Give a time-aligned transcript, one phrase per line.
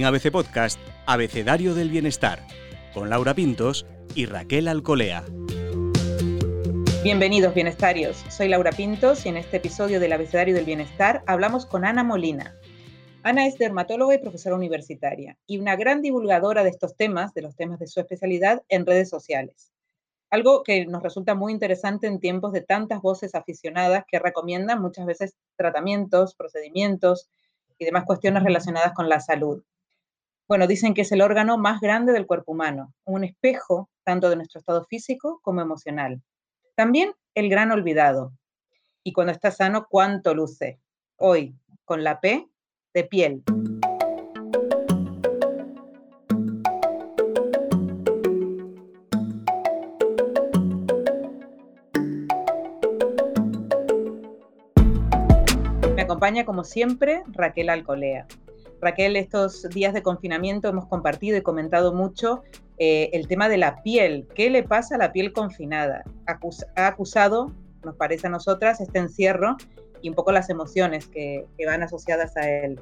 [0.00, 2.46] En ABC Podcast, Abecedario del Bienestar,
[2.94, 3.84] con Laura Pintos
[4.14, 5.26] y Raquel Alcolea.
[7.04, 11.84] Bienvenidos bienestarios, soy Laura Pintos y en este episodio del Abecedario del Bienestar hablamos con
[11.84, 12.56] Ana Molina.
[13.24, 17.54] Ana es dermatóloga y profesora universitaria y una gran divulgadora de estos temas, de los
[17.54, 19.70] temas de su especialidad, en redes sociales.
[20.30, 25.04] Algo que nos resulta muy interesante en tiempos de tantas voces aficionadas que recomiendan muchas
[25.04, 27.28] veces tratamientos, procedimientos
[27.78, 29.62] y demás cuestiones relacionadas con la salud.
[30.50, 34.34] Bueno, dicen que es el órgano más grande del cuerpo humano, un espejo tanto de
[34.34, 36.20] nuestro estado físico como emocional.
[36.74, 38.32] También el gran olvidado.
[39.04, 40.80] Y cuando está sano, ¿cuánto luce?
[41.14, 41.54] Hoy,
[41.84, 42.48] con la P
[42.92, 43.44] de piel.
[55.94, 58.26] Me acompaña como siempre Raquel Alcolea.
[58.80, 62.42] Raquel, estos días de confinamiento hemos compartido y comentado mucho
[62.78, 64.26] eh, el tema de la piel.
[64.34, 66.04] ¿Qué le pasa a la piel confinada?
[66.76, 67.52] ha acusado,
[67.84, 69.56] nos parece a nosotras, este encierro
[70.02, 72.80] y un poco las emociones que, van asociadas a él.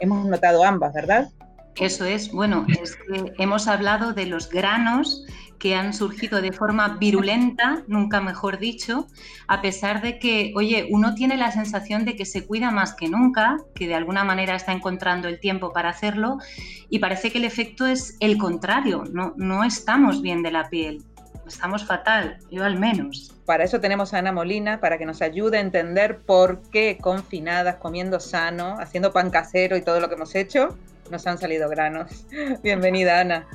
[0.00, 1.30] Hemos notado ambas, ¿verdad?
[1.76, 2.66] Eso es, bueno,
[3.38, 5.24] hemos hablado de los granos
[5.62, 9.06] que han surgido de forma virulenta, nunca mejor dicho,
[9.46, 13.06] a pesar de que, oye, uno tiene la sensación de que se cuida más que
[13.06, 16.38] nunca, que de alguna manera está encontrando el tiempo para hacerlo,
[16.90, 21.04] y parece que el efecto es el contrario, no, no estamos bien de la piel,
[21.46, 23.32] estamos fatal, yo al menos.
[23.46, 27.76] Para eso tenemos a Ana Molina, para que nos ayude a entender por qué confinadas,
[27.76, 30.76] comiendo sano, haciendo pan casero y todo lo que hemos hecho,
[31.08, 32.26] nos han salido granos.
[32.64, 33.46] Bienvenida, Ana.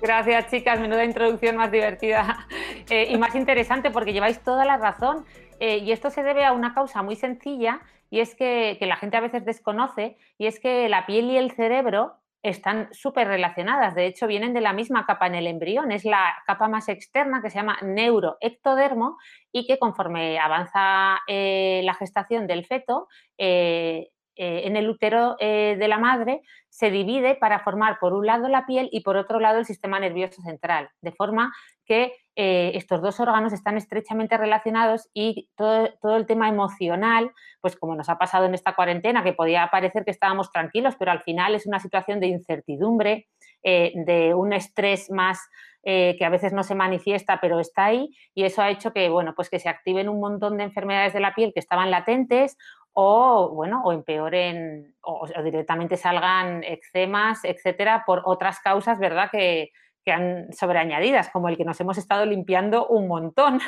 [0.00, 0.80] Gracias, chicas.
[0.80, 2.46] Menuda introducción más divertida
[2.90, 5.24] eh, y más interesante porque lleváis toda la razón.
[5.60, 9.16] Eh, y esto se debe a una causa muy sencilla y es que, la gente
[9.16, 13.94] a veces desconoce y es que la piel y el cerebro están súper relacionadas.
[13.94, 15.90] De hecho, vienen de la misma capa en el embrión.
[15.90, 19.16] Es la capa más externa que se llama neuroectodermo
[19.50, 23.08] y que conforme avanza eh, la gestación del feto,
[23.38, 28.48] eh, en el útero eh, de la madre se divide para formar por un lado
[28.48, 31.52] la piel y por otro lado el sistema nervioso central, de forma
[31.84, 37.30] que eh, estos dos órganos están estrechamente relacionados y todo, todo, el tema emocional,
[37.60, 41.12] pues como nos ha pasado en esta cuarentena, que podía parecer que estábamos tranquilos, pero
[41.12, 43.28] al final es una situación de incertidumbre,
[43.62, 45.40] de un estrés más
[45.82, 49.32] que a veces no se manifiesta, pero está ahí, y eso ha hecho que, bueno,
[49.34, 52.58] pues que se activen un montón de enfermedades de la piel que estaban latentes
[52.94, 59.28] o bueno, o empeoren o, directamente salgan eczemas, etcétera, por otras causas, ¿verdad?
[59.30, 59.72] Que,
[60.04, 63.60] que han sobreañadidas, como el que nos hemos estado limpiando un montón.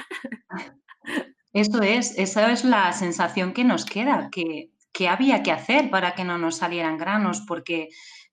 [1.52, 6.14] Eso es, esa es la sensación que nos queda, que, que había que hacer para
[6.14, 7.88] que no nos salieran granos, porque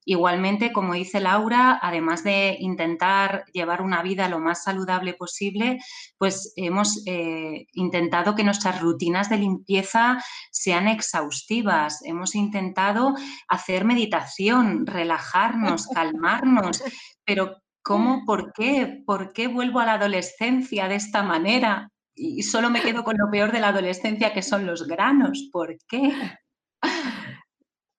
[0.05, 5.79] Igualmente, como dice Laura, además de intentar llevar una vida lo más saludable posible,
[6.17, 10.21] pues hemos eh, intentado que nuestras rutinas de limpieza
[10.51, 12.03] sean exhaustivas.
[12.03, 13.15] Hemos intentado
[13.47, 16.83] hacer meditación, relajarnos, calmarnos,
[17.23, 18.23] pero ¿cómo?
[18.25, 19.03] ¿Por qué?
[19.05, 21.89] ¿Por qué vuelvo a la adolescencia de esta manera?
[22.15, 25.49] Y solo me quedo con lo peor de la adolescencia, que son los granos.
[25.51, 26.11] ¿Por qué?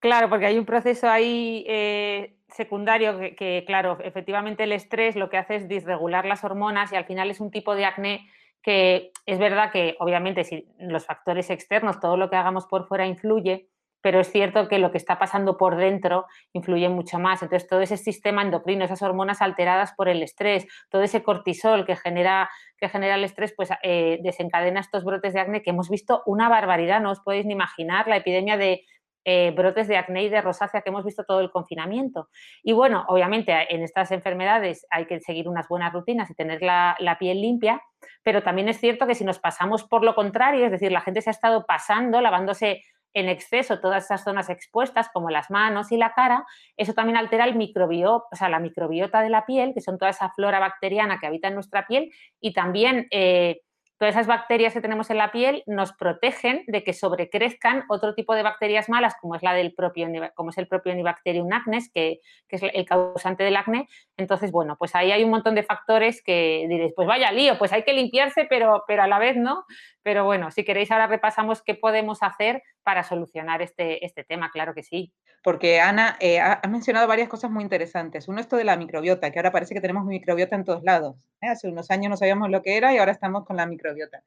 [0.04, 5.38] Claro, porque hay un proceso ahí eh, secundario que, claro, efectivamente el estrés lo que
[5.38, 8.28] hace es disregular las hormonas y al final es un tipo de acné
[8.62, 13.06] que es verdad que obviamente si los factores externos, todo lo que hagamos por fuera
[13.06, 13.70] influye,
[14.02, 17.42] pero es cierto que lo que está pasando por dentro influye mucho más.
[17.42, 21.96] Entonces, todo ese sistema endocrino, esas hormonas alteradas por el estrés, todo ese cortisol que
[21.96, 26.22] genera, que genera el estrés, pues eh, desencadena estos brotes de acné que hemos visto
[26.26, 28.84] una barbaridad, no os podéis ni imaginar la epidemia de,
[29.24, 32.28] eh, brotes de acné y de rosácea que hemos visto todo el confinamiento.
[32.62, 36.96] Y bueno, obviamente en estas enfermedades hay que seguir unas buenas rutinas y tener la,
[36.98, 37.82] la, piel limpia,
[38.22, 41.22] pero también es cierto que si nos pasamos por lo contrario, es decir, la gente
[41.22, 42.82] se ha estado pasando, lavándose
[43.14, 46.44] en exceso todas esas zonas expuestas, como las manos y la cara,
[46.76, 50.30] eso también altera el microbiota, sea, la microbiota de la piel, que son toda esa
[50.30, 53.60] flora bacteriana que habita en nuestra piel, y también eh,
[54.04, 58.34] todas esas bacterias que tenemos en la piel nos protegen de que sobrecrezcan otro tipo
[58.34, 62.20] de bacterias malas, como es la del propio, como es el propio Enibacterium acnes, que,
[62.50, 63.88] es el causante del acné.
[64.18, 67.72] Entonces, bueno, pues ahí hay un montón de factores que diréis, pues vaya lío, pues
[67.72, 69.64] hay que limpiarse, pero, pero a la vez no.
[70.02, 74.74] Pero bueno, si queréis ahora repasamos qué podemos hacer para solucionar este, este tema, claro
[74.74, 75.14] que sí.
[75.42, 78.28] Porque Ana, eh, ha mencionado varias cosas muy interesantes.
[78.28, 81.16] Uno, esto de la microbiota, que ahora parece que tenemos microbiota en todos lados.
[81.44, 81.48] ¿Eh?
[81.48, 84.24] Hace unos años no sabíamos lo que era y ahora estamos con la microbiota.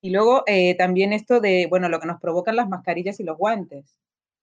[0.00, 3.38] Y luego eh, también esto de, bueno, lo que nos provocan las mascarillas y los
[3.38, 3.96] guantes.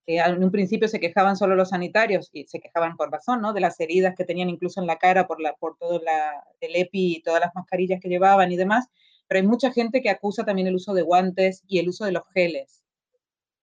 [0.06, 3.54] en un principio se quejaban solo los sanitarios y se quejaban por razón, ¿no?
[3.54, 6.76] De las heridas que tenían incluso en la cara por, la, por todo la, el
[6.76, 8.88] EPI y todas las mascarillas que llevaban y demás,
[9.28, 12.14] pero hay mucha gente que acusa también el uso de guantes y el uso de
[12.14, 12.84] los geles.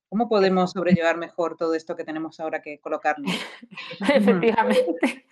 [0.08, 3.32] ¿Cómo podemos sobrellevar mejor todo esto que tenemos ahora que colocarnos?
[4.14, 5.26] Efectivamente.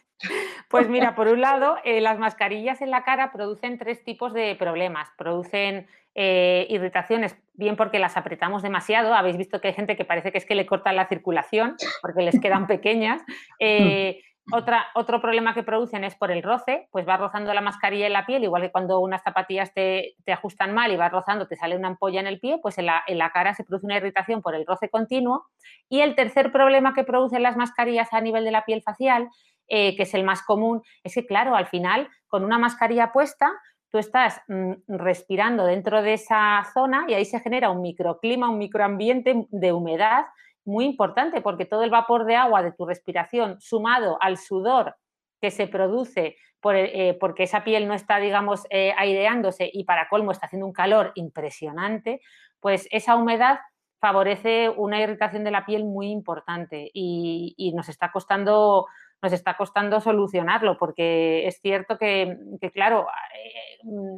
[0.69, 4.56] Pues mira, por un lado, eh, las mascarillas en la cara producen tres tipos de
[4.56, 5.09] problemas.
[5.17, 9.15] Producen eh, irritaciones, bien porque las apretamos demasiado.
[9.15, 12.23] Habéis visto que hay gente que parece que es que le cortan la circulación porque
[12.23, 13.23] les quedan pequeñas.
[13.61, 14.21] Eh,
[14.53, 18.12] otra, otro problema que producen es por el roce, pues va rozando la mascarilla en
[18.12, 21.76] la piel, igual que cuando unas zapatillas te, ajustan mal y vas rozando, te sale
[21.76, 24.43] una ampolla en el pie, pues en la, en la, cara se produce una irritación
[24.43, 25.47] por el roce continuo.
[25.88, 29.31] Y el tercer problema que producen las mascarillas a nivel de la piel facial
[29.69, 33.52] eh, que es el más común, es que, claro, al final, con una mascarilla puesta,
[33.90, 38.58] tú estás mm, respirando dentro de esa zona y ahí se genera un microclima, un
[38.58, 40.26] microambiente de humedad
[40.64, 44.96] muy importante, porque todo el vapor de agua de tu respiración, sumado al sudor
[45.40, 46.37] que se produce
[46.72, 50.72] eh, porque esa piel no está, digamos, eh, aireándose y para colmo está haciendo un
[50.72, 52.20] calor impresionante,
[52.58, 53.61] pues esa humedad
[54.00, 58.87] favorece una irritación de la piel muy importante y nos está costando
[59.25, 62.37] nos está costando solucionarlo, porque es cierto que,
[62.75, 64.17] claro, eh, mm,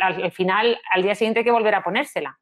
[0.00, 2.38] al, final, al día siguiente hay que volver a ponérsela.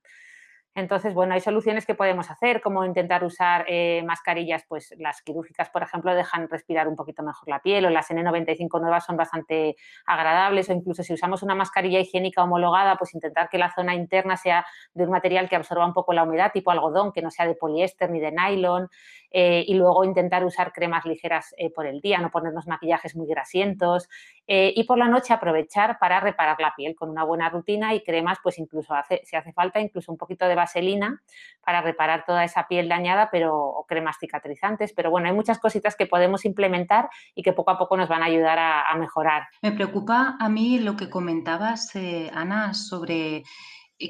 [0.76, 5.68] Entonces, bueno, hay soluciones que podemos hacer, como intentar usar eh, mascarillas, pues las quirúrgicas,
[5.68, 9.74] por ejemplo, dejan respirar un poquito mejor la piel, o las N95 nuevas son bastante
[10.06, 14.36] agradables, o incluso si usamos una mascarilla higiénica homologada, pues intentar que la zona interna
[14.36, 14.64] sea
[14.94, 17.56] de un material que absorba un poco la humedad, tipo algodón, que no sea de
[17.56, 18.88] poliéster ni de nylon,
[19.32, 23.26] eh, y luego intentar usar cremas ligeras eh, por el día, no ponernos maquillajes muy
[23.26, 24.08] grasientos,
[24.52, 28.38] y por la noche aprovechar para reparar la piel con una buena rutina y cremas,
[28.42, 31.20] pues incluso hace, si hace falta, incluso un poquito de vaselina
[31.64, 34.92] para reparar toda esa piel dañada, pero o cremas cicatrizantes.
[34.92, 38.22] Pero bueno, hay muchas cositas que podemos implementar y que poco a poco nos van
[38.22, 39.44] a ayudar a, mejorar.
[39.62, 43.44] Me preocupa a mí lo que comentabas, eh, Ana, sobre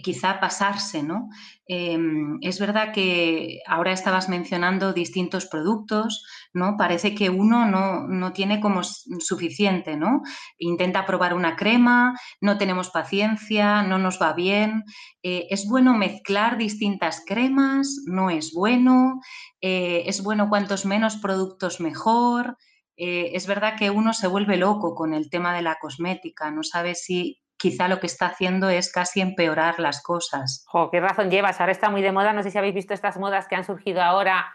[0.02, 1.28] quizá pasarse, ¿no?
[1.66, 6.76] Em, es verdad que ahora estabas mencionando distintos productos, ¿no?
[6.76, 10.22] Parece que uno no, tiene como suficiente, ¿no?
[10.58, 14.84] Intenta probar una crema, no tenemos paciencia, no nos va bien.
[15.22, 18.02] Eh, ¿Es bueno mezclar distintas cremas?
[18.06, 19.20] ¿No es bueno?
[19.60, 22.56] Eh, ¿Es bueno cuantos menos productos mejor?
[23.02, 26.62] Eh, es verdad que uno se vuelve loco con el tema de la cosmética, no
[26.62, 30.64] sabe si quizá lo que está haciendo es casi empeorar las cosas.
[30.66, 31.60] Jo, qué razón llevas.
[31.60, 32.32] Ahora está muy de moda.
[32.32, 34.50] No sé si habéis visto estas modas que han surgido ahora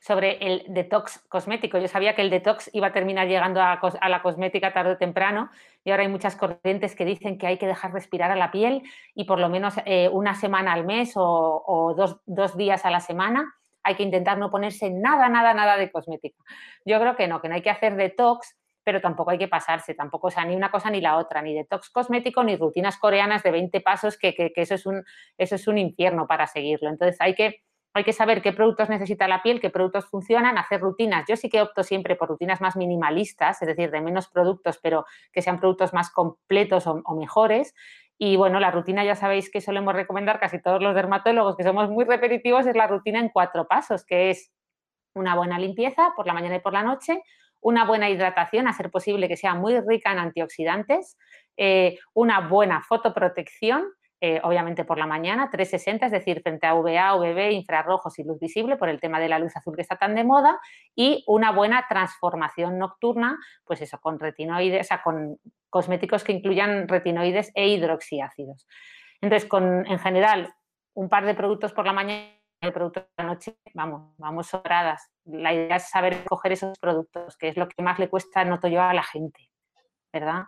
[0.00, 1.76] sobre el detox cosmético.
[1.76, 3.78] Yo sabía que el detox iba a terminar llegando a,
[4.08, 5.50] la cosmética tarde o temprano
[5.84, 8.84] y ahora hay muchas corrientes que dicen que hay que dejar respirar a la piel
[9.14, 13.00] y por lo menos eh, una semana al mes o, dos, dos, días a la
[13.00, 16.42] semana hay que intentar no ponerse nada, nada, nada de cosmética.
[16.86, 19.94] Yo creo que no, que no hay que hacer detox pero tampoco hay que pasarse,
[19.94, 23.50] tampoco, sea, ni una cosa ni la otra, ni detox cosmético, ni rutinas coreanas de
[23.50, 25.04] 20 pasos, que, eso, es un,
[25.38, 26.88] eso es un infierno para seguirlo.
[26.88, 27.62] Entonces hay que,
[27.92, 31.26] hay que saber qué productos necesita la piel, qué productos funcionan, hacer rutinas.
[31.28, 35.04] Yo sí que opto siempre por rutinas más minimalistas, es decir, de menos productos, pero
[35.32, 37.74] que sean productos más completos o mejores.
[38.22, 41.88] Y bueno, la rutina ya sabéis que solemos recomendar casi todos los dermatólogos, que somos
[41.88, 44.52] muy repetitivos, es la rutina en cuatro pasos, que es
[45.14, 47.22] una buena limpieza por la mañana y por la noche,
[47.60, 51.16] una buena hidratación, a ser posible que sea muy rica en antioxidantes,
[51.56, 53.84] eh, una buena fotoprotección,
[54.22, 58.38] eh, obviamente por la mañana, 360, es decir, frente a UVA, UVB, infrarrojos y luz
[58.38, 60.60] visible por el tema de la luz azul que está tan de moda,
[60.94, 65.38] y una buena transformación nocturna, pues eso, con retinoides, o sea, con
[65.70, 68.66] cosméticos que incluyan retinoides e hidroxiácidos.
[69.22, 70.52] Entonces, en general,
[70.94, 75.10] un par de productos por la mañana el producto de la noche, vamos, vamos sobradas.
[75.32, 78.68] La idea es saber escoger esos productos, que es lo que más le cuesta, noto
[78.68, 79.50] yo, a la gente,
[80.12, 80.44] ¿verdad?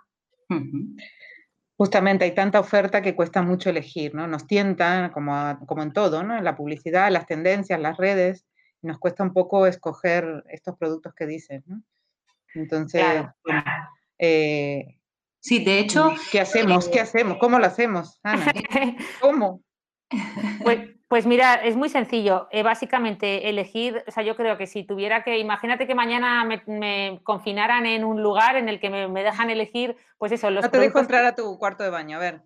[1.77, 4.27] Justamente hay tanta oferta que cuesta mucho elegir, ¿no?
[4.27, 6.37] Nos tientan, como, como en todo, ¿no?
[6.37, 8.47] En la publicidad, las tendencias, las redes,
[8.83, 11.83] nos cuesta un poco escoger estos productos que dicen, ¿no?
[12.55, 13.05] Entonces,
[14.19, 14.99] eh,
[15.41, 16.13] sí, de hecho...
[16.31, 16.89] ¿Qué hacemos?
[16.89, 17.39] ¿Qué eh, hacemos?
[17.39, 18.53] ¿Cómo lo hacemos, Ana?
[19.21, 19.63] ¿Cómo?
[20.63, 22.49] Pues, pues mira, es muy sencillo.
[22.51, 27.21] Eh, básicamente elegir, o sea, yo creo que si tuviera que, imagínate que mañana me,
[27.23, 30.65] confinaran en un lugar en el que me, dejan elegir, pues eso, los...
[30.65, 32.41] No te dejo entrar a tu cuarto de baño, a ver,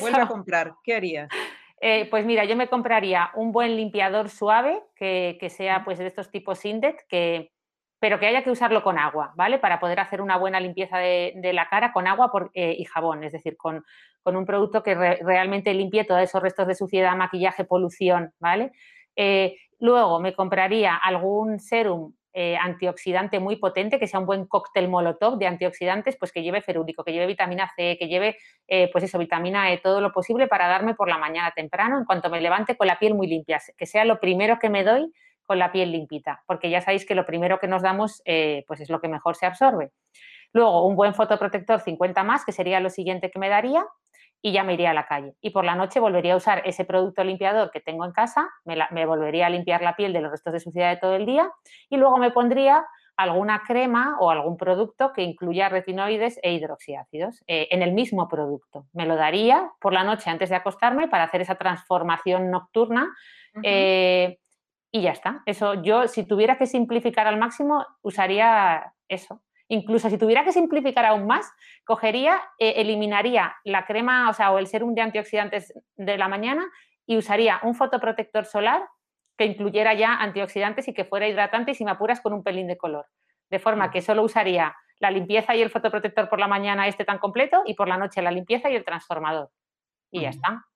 [0.00, 1.30] vuelve a comprar, ¿qué harías?
[1.82, 6.30] Eh, pues mira, yo me compraría un buen limpiador suave, que, sea pues de estos
[6.30, 7.52] tipos Index, que,
[8.00, 9.58] pero que haya que usarlo con agua, ¿vale?
[9.58, 13.32] Para poder hacer una buena limpieza de, la cara con agua eh, y jabón, es
[13.32, 13.84] decir, con,
[14.22, 18.72] con un producto que realmente limpie todos esos restos de suciedad, maquillaje, polución, ¿vale?
[19.16, 24.88] Eh, luego me compraría algún serum eh, antioxidante muy potente, que sea un buen cóctel
[24.88, 28.38] molotov de antioxidantes, pues que lleve ferúlico, que lleve vitamina C, que lleve,
[28.92, 32.30] pues eso, vitamina E, todo lo posible para darme por la mañana temprano, en cuanto
[32.30, 35.12] me levante con la piel muy limpia, que sea lo primero que me doy
[35.50, 38.78] con la piel limpita, porque ya sabéis que lo primero que nos damos, eh, pues
[38.78, 39.90] es lo que mejor se absorbe.
[40.52, 43.84] Luego, un buen fotoprotector 50 más, que sería lo siguiente que me daría,
[44.40, 45.34] y ya me iría a la calle.
[45.40, 49.06] Y por la noche volvería a usar ese producto limpiador que tengo en casa, me,
[49.06, 51.50] volvería a limpiar la piel de los restos de suciedad de todo el día
[51.88, 57.66] y luego me pondría alguna crema o algún producto que incluya retinoides e hidroxiácidos eh,
[57.72, 58.86] en el mismo producto.
[58.92, 63.12] Me lo daría por la noche antes de acostarme para hacer esa transformación nocturna
[63.64, 64.38] eh,
[64.90, 65.42] y ya está.
[65.46, 69.42] Eso yo, si tuviera que simplificar al máximo, usaría eso.
[69.68, 71.48] Incluso si tuviera que simplificar aún más,
[71.84, 76.66] cogería, eh, eliminaría la crema, o sea, o el serum de antioxidantes de la mañana
[77.06, 78.82] y usaría un fotoprotector solar
[79.38, 82.66] que incluyera ya antioxidantes y que fuera hidratante y si me apuras con un pelín
[82.66, 83.06] de color.
[83.48, 87.18] De forma que solo usaría la limpieza y el fotoprotector por la mañana este tan
[87.18, 89.50] completo y por la noche la limpieza y el transformador.
[90.10, 90.66] Y ya está.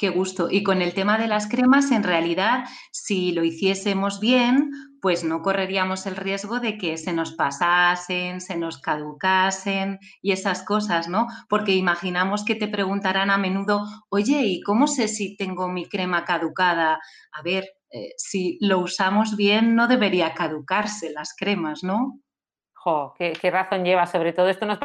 [0.00, 0.48] Qué gusto.
[0.50, 4.70] Y con el tema de las cremas, en realidad, si lo hiciésemos bien,
[5.02, 10.62] pues no correríamos el riesgo de que se nos pasasen, se nos caducasen y esas
[10.62, 11.26] cosas, ¿no?
[11.50, 16.24] Porque imaginamos que te preguntarán a menudo, oye, ¿y cómo sé si tengo mi crema
[16.24, 16.98] caducada?
[17.32, 22.18] A ver, eh, si lo usamos bien, no debería caducarse las cremas, ¿no?
[22.72, 24.06] Jo, qué, qué razón lleva.
[24.06, 24.78] Sobre todo esto nos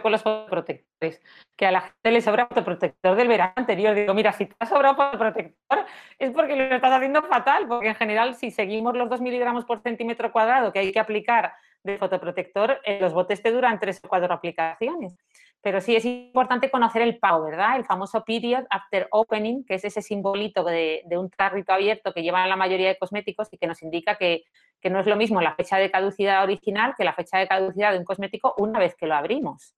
[0.00, 1.20] con los fotoprotectores,
[1.56, 3.94] que a la gente le sobra fotoprotector del verano anterior.
[3.94, 5.84] Digo, mira, si te ha sobrado fotoprotector
[6.18, 9.82] es porque lo estás haciendo fatal, porque en general si seguimos los 2 miligramos por
[9.82, 14.32] centímetro cuadrado que hay que aplicar de fotoprotector, los botes te duran 3 o 4
[14.32, 15.16] aplicaciones.
[15.62, 17.76] Pero sí es importante conocer el PAO, ¿verdad?
[17.76, 22.48] El famoso period after opening, que es ese simbolito de, un tarrito abierto que llevan
[22.48, 24.44] la mayoría de cosméticos y que nos indica que,
[24.80, 27.92] que no es lo mismo la fecha de caducidad original que la fecha de caducidad
[27.92, 29.74] de un cosmético una vez que lo abrimos.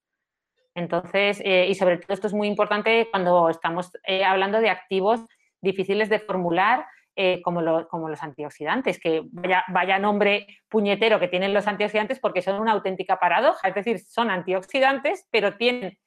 [0.75, 5.21] Entonces, eh, y sobre todo esto es muy importante cuando estamos eh, hablando de activos
[5.61, 9.23] difíciles de formular, eh, como, los antioxidantes, que
[9.69, 14.31] vaya, nombre puñetero que tienen los antioxidantes porque son una auténtica paradoja, es decir, son
[14.31, 15.99] antioxidantes, pero tienen,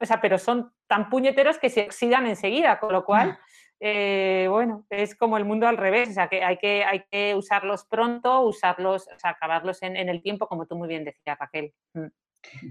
[0.00, 3.38] o sea, pero son tan puñeteros que se oxidan enseguida, con lo cual,
[3.78, 7.84] bueno, es como el mundo al revés, o sea, que hay que, hay que usarlos
[7.84, 11.74] pronto, usarlos, o sea, acabarlos en, en el tiempo, como tú muy bien decías, Raquel.
[11.92, 12.06] Mm.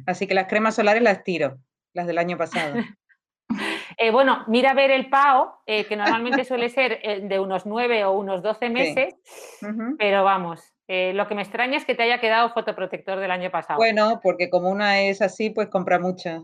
[0.05, 1.57] Así que las cremas solares las tiro,
[1.93, 2.75] las del año pasado.
[3.98, 7.65] Eh, bueno, mira a ver el PAO, eh, que normalmente suele ser eh, de unos
[7.65, 9.15] 9 o unos 12 meses,
[9.98, 13.77] pero vamos, lo que me extraña es que te haya quedado fotoprotector del año pasado.
[13.77, 16.41] Bueno, porque como una es así, pues compra mucha.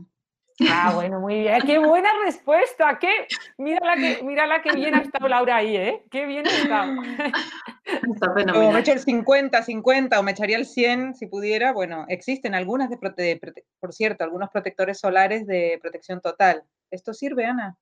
[0.70, 1.62] Ah, bueno, muy bien.
[1.62, 3.00] Qué buena respuesta.
[3.00, 6.04] Qué, mira la que, mira la que bien ha estado Laura ahí, ¿eh?
[6.12, 6.92] Qué bien ha estado.
[8.56, 11.74] O me echo el 50, 50 o me echaría el 100 si pudiera.
[11.74, 13.40] Bueno, existen algunas de,
[13.80, 16.64] por cierto, algunos protectores solares de protección total.
[16.92, 17.78] ¿Esto sirve, Ana?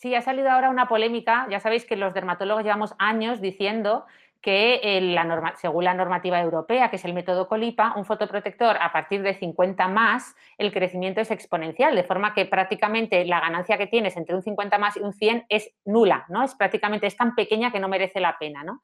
[0.00, 1.46] Sí, ha salido ahora una polémica.
[1.50, 4.06] Ya sabéis que los dermatólogos llevamos años diciendo
[4.40, 9.22] que la según la normativa europea, que es el método Colipa, un fotoprotector a partir
[9.22, 14.16] de 50 más, el crecimiento es exponencial, de forma que prácticamente la ganancia que tienes
[14.16, 16.44] entre un 50 más y un 100 es nula, ¿no?
[16.44, 18.80] Es prácticamente, es tan pequeña que no merece la pena, ¿no?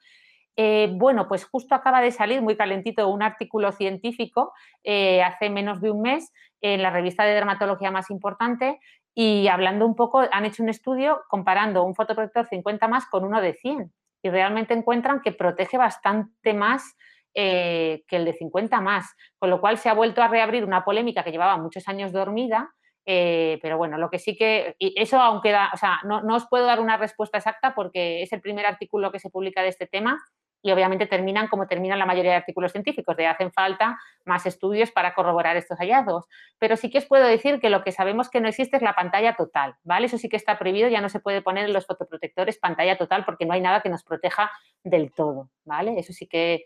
[0.56, 4.52] Eh, bueno, pues justo acaba de salir muy calentito un artículo científico
[4.84, 8.78] eh, hace menos de un mes en la revista de dermatología más importante
[9.14, 13.40] y hablando un poco, han hecho un estudio comparando un fotoprotector 50 más con uno
[13.40, 13.92] de 100
[14.25, 16.97] y realmente encuentran que protege bastante más
[17.35, 20.83] eh, que el de 50 más, con lo cual se ha vuelto a reabrir una
[20.83, 22.71] polémica que llevaba muchos años dormida,
[23.04, 26.37] eh, pero bueno, lo que sí que, y eso aunque da, o sea, no, no
[26.37, 29.69] os puedo dar una respuesta exacta porque es el primer artículo que se publica de
[29.69, 30.19] este tema,
[30.64, 34.90] y obviamente terminan como terminan la mayoría de artículos científicos, de hacen falta más estudios
[34.90, 36.25] para corroborar estos hallazgos.
[36.59, 38.94] Pero sí que os puedo decir que lo que sabemos que no existe es la
[38.94, 40.06] pantalla total, ¿vale?
[40.06, 43.26] Eso sí que está prohibido, ya no se puede poner en los fotoprotectores pantalla total
[43.26, 44.50] porque no hay nada que nos proteja
[44.83, 45.99] del todo, ¿vale?
[45.99, 46.64] Eso sí que,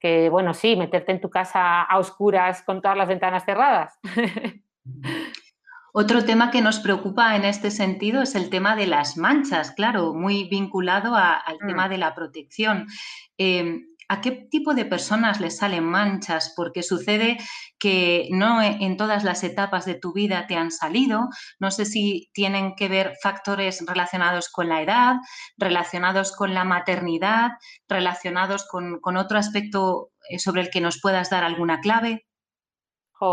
[0.00, 4.00] que bueno, sí, meterte en tu casa a oscuras con todas las ventanas cerradas.
[6.00, 10.14] Otro tema que nos preocupa en este sentido es el tema de las manchas, claro,
[10.14, 11.66] muy vinculado al mm.
[11.66, 12.86] tema de la protección.
[13.36, 16.52] Em, ¿A qué tipo de personas les salen manchas?
[16.54, 17.36] Porque sucede
[17.80, 21.30] que no e, en todas las etapas de tu vida te han salido.
[21.58, 25.16] No sé si tienen que ver factores relacionados con la edad,
[25.56, 27.50] relacionados con la maternidad,
[27.88, 32.28] relacionados con, con otro aspecto eh, sobre el que nos puedas dar alguna clave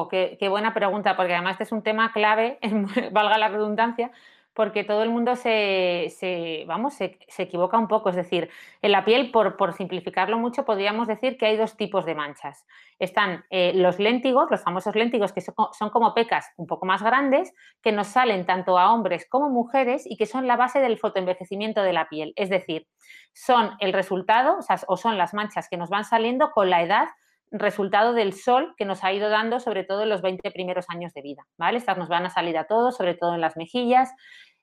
[0.10, 2.60] qué, buena pregunta, porque además este es un tema clave,
[3.12, 4.12] valga la redundancia,
[4.54, 8.10] porque todo el mundo se, vamos, se, equivoca un poco.
[8.10, 8.50] Es decir,
[8.82, 12.66] en la piel, por, simplificarlo mucho, podríamos decir que hay dos tipos de manchas.
[12.98, 17.54] Están eh, los léntigos, los famosos léntigos, que son, como pecas un poco más grandes,
[17.84, 21.84] que nos salen tanto a hombres como mujeres y que son la base del fotoenvejecimiento
[21.84, 22.32] de la piel.
[22.38, 22.88] Es decir,
[23.34, 27.10] son el resultado, o son las manchas que nos van saliendo con la edad
[27.52, 31.14] resultado del sol que nos ha ido dando sobre todo en los 20 primeros años
[31.14, 31.78] de vida, ¿vale?
[31.78, 34.12] Estas nos van a salir a todos, sobre todo en las mejillas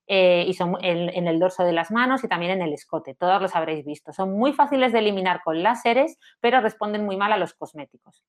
[0.09, 3.41] eh, y son en, el dorso de las manos y también en el escote, todos
[3.41, 4.12] los habréis visto.
[4.12, 8.23] Son muy fáciles de eliminar con láseres, pero responden muy mal a los cosméticos.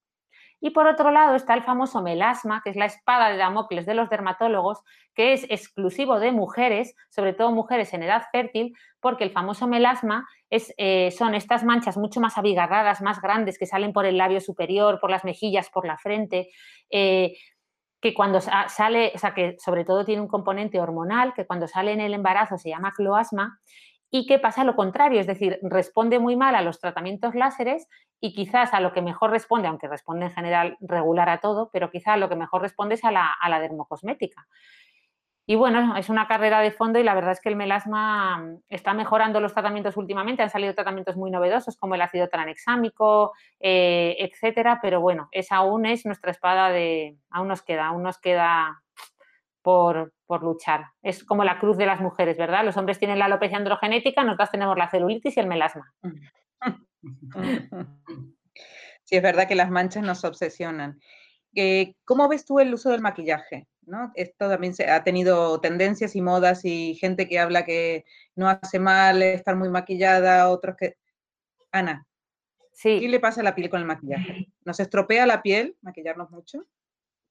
[0.65, 3.95] Y por otro lado está el famoso melasma, que es la espada de Damocles de
[3.95, 4.81] los dermatólogos,
[5.13, 10.25] que es exclusivo de mujeres, sobre todo mujeres en edad fértil, porque el famoso melasma
[10.49, 14.39] es, eh, son estas manchas mucho más abigarradas, más grandes, que salen por el labio
[14.39, 16.49] superior, por las mejillas, por la frente,
[16.89, 17.33] eh,
[17.99, 21.91] que cuando sale, o sea, que sobre todo tiene un componente hormonal, que cuando sale
[21.91, 23.59] en el embarazo se llama cloasma,
[24.15, 27.89] y que pasa lo contrario, es decir, responde muy mal a los tratamientos láseres
[28.21, 31.89] y quizás a lo que mejor responde, aunque responde en general regular a todo, pero
[31.89, 34.45] quizás a lo que mejor responde es a la, a la dermocosmética.
[35.47, 38.57] Y bueno, es una carrera de fondo y la verdad es que el melasma mm,
[38.69, 40.43] está mejorando los tratamientos últimamente.
[40.43, 45.87] Han salido tratamientos muy novedosos como el ácido tranexámico, eh, etcétera, pero bueno, esa aún
[45.87, 47.17] es nuestra espada de.
[47.31, 48.83] Aún nos queda, aún nos queda
[49.63, 50.85] por, por, luchar.
[51.01, 52.63] Es como la cruz de las mujeres, ¿verdad?
[52.63, 55.93] Los hombres tienen la alopecia androgenética, nosotras tenemos la celulitis y el melasma.
[59.05, 60.97] Sí, es verdad que las manchas nos obsesionan.
[61.53, 63.67] Eh, ¿Cómo ves tú el uso del maquillaje?
[64.15, 68.05] Esto también se, ha tenido tendencias y modas y gente que habla que
[68.35, 70.95] no hace mal estar muy maquillada, otros que...
[71.71, 72.07] Ana,
[72.71, 72.99] sí.
[72.99, 74.47] ¿qué le pasa a la piel con el maquillaje?
[74.63, 76.65] ¿Nos estropea la piel maquillarnos mucho?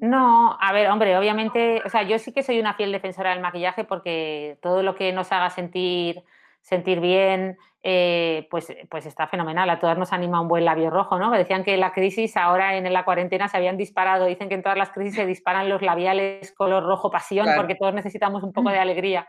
[0.03, 3.41] No, a ver, hombre, obviamente, o sea, yo sí que soy una fiel defensora del
[3.41, 6.25] maquillaje porque todo lo que nos haga sentir
[6.61, 9.69] sentir bien, eh, pues, pues está fenomenal.
[9.69, 11.31] A todas nos anima un buen labio rojo, ¿no?
[11.31, 14.79] decían que la crisis ahora en la cuarentena se habían disparado, dicen que en todas
[14.79, 18.79] las crisis se disparan los labiales color rojo pasión porque todos necesitamos un poco de
[18.79, 19.29] alegría.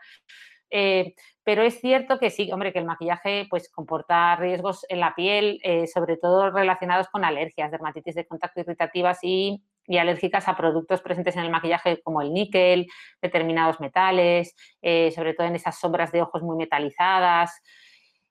[0.69, 5.13] Eh, pero es cierto que sí, hombre, que el maquillaje pues comporta riesgos en la
[5.13, 10.55] piel, eh, sobre todo relacionados con alergias, dermatitis de contacto irritativas y y alérgicas a
[10.55, 12.87] productos presentes en el maquillaje como el níquel,
[13.21, 17.61] determinados metales, eh, sobre todo en esas sombras de ojos muy metalizadas.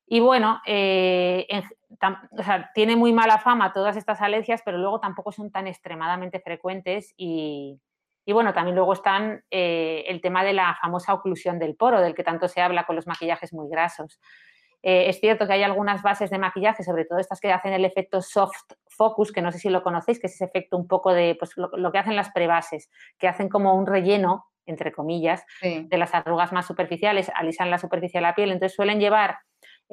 [0.07, 1.47] Y bueno, eh,
[2.75, 7.81] tiene muy mala fama todas estas alergias, pero luego tampoco son tan extremadamente frecuentes y,
[8.27, 12.25] bueno, también luego están eh, el tema de la famosa oclusión del poro, del que
[12.25, 14.21] tanto se habla con los maquillajes muy grasos.
[14.83, 17.85] Eh, es cierto que hay algunas bases de maquillaje, sobre todo estas que hacen el
[17.85, 21.13] efecto soft focus, que no sé si lo conocéis, que es ese efecto un poco
[21.13, 25.99] de pues, lo, que hacen las prebases, que hacen como un relleno, entre comillas, de
[25.99, 29.39] las arrugas más superficiales, alisan la superficie de la piel, entonces suelen llevar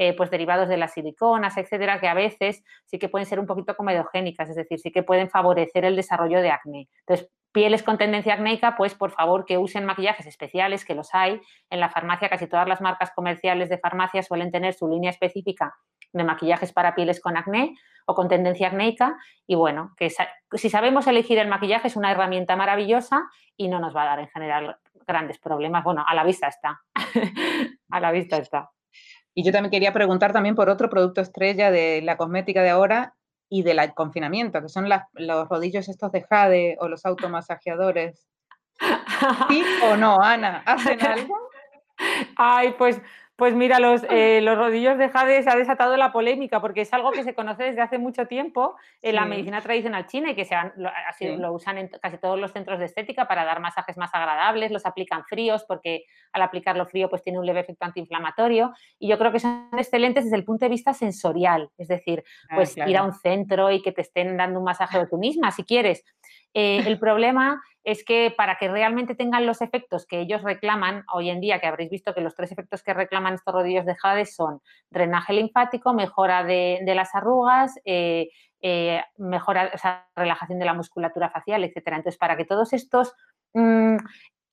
[0.02, 3.46] eh, pues derivados de las siliconas, etcétera, que a veces sí que pueden ser un
[3.46, 6.88] poquito comedogénicas, es decir, sí que pueden favorecer el desarrollo de acné.
[7.02, 11.42] Entonces, pieles con tendencia acnéica, pues por favor que usen maquillajes especiales, que los hay.
[11.70, 15.76] En la farmacia casi todas las marcas comerciales de farmacia suelen tener su línea específica
[16.14, 19.18] de maquillajes para pieles con acné o con tendencia acnéica.
[19.48, 20.10] Y bueno, que
[20.54, 23.24] si sabemos elegir el maquillaje es una herramienta maravillosa
[23.58, 25.84] y no nos va a dar en general grandes problemas.
[25.84, 26.80] Bueno, a la vista está.
[27.90, 28.70] a la vista está.
[29.34, 33.16] Y yo también quería preguntar también por otro producto estrella de la cosmética de ahora,
[33.50, 38.28] y del confinamiento, que son los rodillos estos de jade o los automasajeadores.
[39.50, 40.62] ¿Sí o no, Ana?
[40.66, 41.36] ¿Hacen algo?
[42.38, 43.02] Ay, pues
[43.40, 46.94] pues mira, los, eh, los rodillos de jade se ha desatado la polémica porque es
[46.94, 50.46] algo que se conoce desde hace mucho tiempo en la medicina tradicional china y que
[50.46, 50.92] se lo,
[51.38, 54.86] lo, usan en casi todos los centros de estética para dar masajes más agradables, los
[54.86, 58.74] aplican fríos porque al aplicarlo frío pues tiene un leve efecto antiinflamatorio.
[59.00, 62.56] Y yo creo que son excelentes desde el punto de vista sensorial, es decir, ah,
[62.56, 65.52] pues ir a un centro y que te estén dando un masaje de tú misma
[65.52, 66.04] si quieres.
[66.54, 71.30] Eh, el problema es que para que realmente tengan los efectos que ellos reclaman hoy
[71.30, 74.26] en día, que habréis visto que los tres efectos que reclaman estos rodillos de jade
[74.26, 78.30] son drenaje linfático, mejora de, las arrugas, eh,
[78.62, 81.98] eh, mejora, o relajación de la musculatura facial, etcétera.
[81.98, 83.14] Entonces, para que todos estos,
[83.54, 83.96] mm,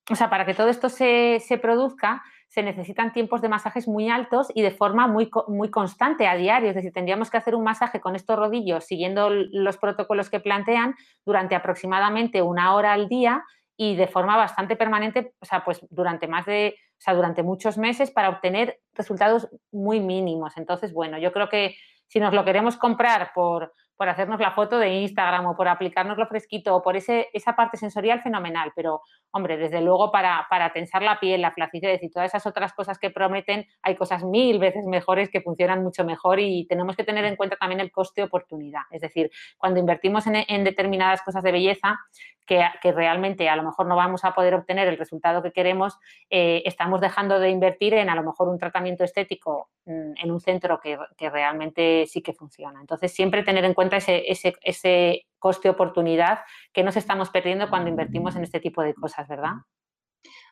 [0.09, 4.09] o sea, para que todo esto se, se produzca, se necesitan tiempos de masajes muy
[4.09, 6.69] altos y de forma muy, muy constante a diario.
[6.69, 10.95] Es decir, tendríamos que hacer un masaje con estos rodillos siguiendo los protocolos que plantean
[11.25, 13.43] durante aproximadamente una hora al día
[13.75, 17.77] y de forma bastante permanente, o sea, pues durante más de, o sea, durante muchos
[17.77, 20.57] meses para obtener resultados muy mínimos.
[20.57, 21.75] Entonces, bueno, yo creo que
[22.07, 26.17] si nos lo queremos comprar por, por hacernos la foto de Instagram o por aplicarnos
[26.17, 30.71] lo fresquito o por ese, esa parte sensorial fenomenal, pero hombre, desde luego para, para
[30.71, 34.59] tensar la piel, la flacidez y todas esas otras cosas que prometen, hay cosas mil
[34.59, 38.23] veces mejores que funcionan mucho mejor y tenemos que tener en cuenta también el coste
[38.23, 38.83] oportunidad.
[38.91, 41.97] Es decir, cuando invertimos en, determinadas cosas de belleza,
[42.45, 45.97] que, que, realmente a lo mejor no vamos a poder obtener el resultado que queremos,
[46.29, 50.39] eh, estamos dejando de invertir en a lo mejor un tratamiento estético mm, en un
[50.39, 52.79] centro que, que realmente sí que funciona.
[52.79, 56.39] Entonces, siempre tener en cuenta ese, ese, ese coste-oportunidad
[56.73, 59.53] que nos estamos perdiendo cuando invertimos en este tipo de cosas, ¿verdad?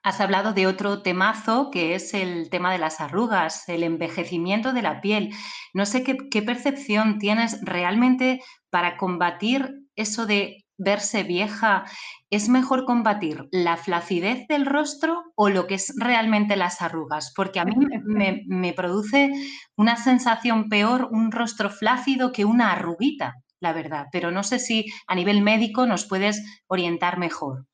[0.03, 4.83] Has hablado de otro temazo que es el tema de las arrugas, el envejecimiento de
[4.83, 5.33] la piel.
[5.73, 11.85] No sé qué, qué, percepción tienes realmente para combatir eso de verse vieja.
[12.29, 17.33] ¿Es mejor combatir la flacidez del rostro o lo que es realmente las arrugas?
[17.35, 17.73] Porque a mí
[18.05, 19.31] me, me produce
[19.75, 24.07] una sensación peor un rostro flácido que una arruguita, la verdad.
[24.11, 27.65] Pero no sé si a nivel médico nos puedes orientar mejor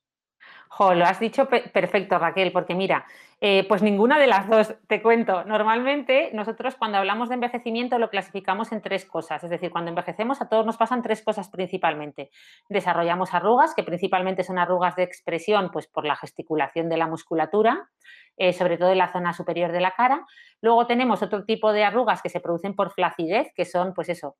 [0.79, 3.05] lo has dicho perfecto, Raquel, porque mira,
[3.43, 5.43] eh, pues ninguna de las dos, te cuento.
[5.45, 10.43] Normalmente nosotros cuando hablamos de envejecimiento lo clasificamos en tres cosas, es decir, cuando envejecemos
[10.43, 12.29] a todos nos pasan tres cosas principalmente.
[12.69, 17.89] Desarrollamos arrugas, que principalmente son arrugas de expresión, pues por la gesticulación de la musculatura,
[18.37, 20.23] eh, sobre todo en la zona superior de la cara.
[20.61, 24.35] Luego tenemos otro tipo de arrugas que se producen por flacidez, que son, pues eso,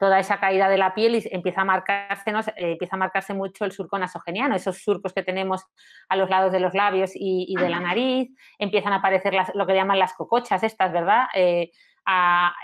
[0.00, 3.66] toda esa caída de la piel y empieza a marcarse, eh, empieza a marcarse mucho
[3.66, 5.66] el surco nasogeniano, esos surcos que tenemos
[6.08, 9.74] a los lados de los labios y, de la nariz, empiezan a aparecer lo que
[9.74, 11.26] llaman las cocochas estas, ¿verdad?
[11.34, 11.70] Eh,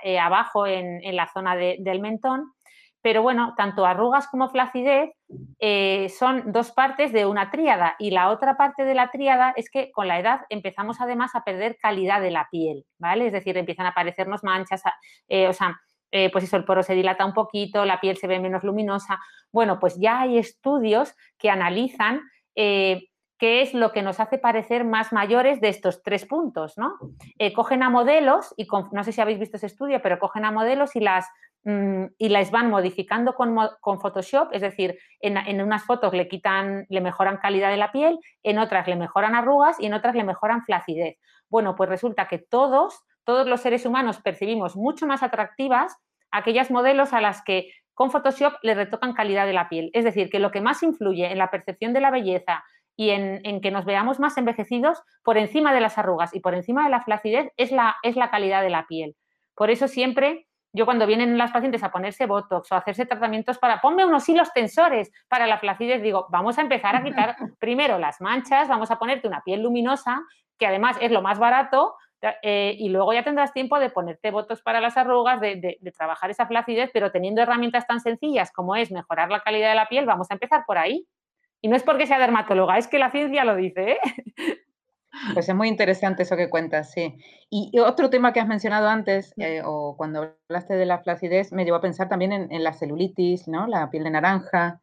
[0.03, 2.53] eh, abajo en, la zona del mentón.
[3.03, 5.11] Pero bueno, tanto arrugas como flacidez
[6.19, 9.93] son dos partes de una tríada y la otra parte de la tríada es que
[9.93, 13.27] con la edad empezamos además a perder calidad de la piel, ¿vale?
[13.27, 14.83] Es decir, empiezan a aparecernos manchas,
[15.29, 15.77] o sea,
[16.17, 19.19] eh, pues eso, el poro se dilata un poquito, la piel se ve menos luminosa.
[19.53, 22.23] Bueno, pues ya hay estudios que analizan
[22.55, 26.95] eh, qué es lo que nos hace parecer más mayores de estos tres puntos, ¿no?
[27.39, 30.51] Eh, cogen a modelos, y no sé si habéis visto ese estudio, pero cogen a
[30.51, 31.27] modelos y las,
[31.65, 33.55] mm, y las van modificando con,
[34.01, 38.19] Photoshop, es decir, en, en, unas fotos le quitan, le mejoran calidad de la piel,
[38.43, 41.19] en otras le mejoran arrugas y en otras le mejoran flacidez.
[41.51, 45.97] Bueno, pues resulta que todos todos los seres humanos percibimos mucho más atractivas
[46.37, 49.91] aquellas modelos a las que con Photoshop le retocan calidad de la piel.
[49.95, 52.63] Es decir, que lo que más influye en la percepción de la belleza
[52.95, 56.85] y en, que nos veamos más envejecidos por encima de las arrugas y por encima
[56.85, 59.17] de la flacidez es la, es la calidad de la piel.
[59.55, 60.47] Por eso siempre
[60.77, 64.29] yo cuando vienen las pacientes a ponerse Botox o a hacerse tratamientos para, ponme unos
[64.29, 68.91] hilos tensores para la flacidez, digo, vamos a empezar a quitar primero las manchas, vamos
[68.91, 70.23] a ponerte una piel luminosa,
[70.59, 71.95] que además es lo más barato,
[72.43, 76.47] eh, y luego ya tendrás tiempo de ponerte votos para las arrugas, de, trabajar esa
[76.47, 80.31] flacidez, pero teniendo herramientas tan sencillas como es mejorar la calidad de la piel, vamos
[80.31, 81.07] a empezar por ahí.
[81.61, 83.93] Y no es porque sea dermatóloga, es que la ciencia lo dice.
[83.93, 83.99] ¿eh?
[85.33, 87.17] Pues es muy interesante eso que cuentas, sí.
[87.49, 91.65] Y, otro tema que has mencionado antes, eh, o cuando hablaste de la flacidez, me
[91.65, 93.67] llevó a pensar también en, la celulitis, ¿no?
[93.67, 94.81] La piel de naranja,